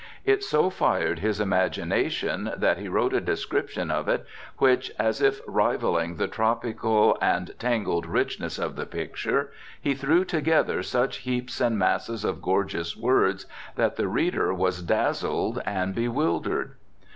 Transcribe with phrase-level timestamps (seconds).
[0.25, 4.25] It so fired his imagination that he wrote a description of it, in
[4.57, 10.81] which, as if rivalling the tropical and tangled richness of the picture, he threw together
[10.81, 13.45] such heaps and masses of gorgeous words
[13.75, 16.77] that the reader was dazzled and bewildered.